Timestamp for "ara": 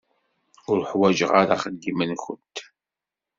1.41-1.53